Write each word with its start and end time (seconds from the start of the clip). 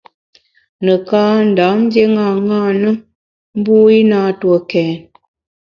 Nekâ 0.85 1.21
Ndam 1.49 1.77
ndié 1.85 2.03
ṅaṅâ 2.15 2.65
na, 2.81 2.89
mbu 3.59 3.75
i 3.97 3.99
na 4.09 4.19
ntue 4.31 4.57
kèn. 4.71 4.93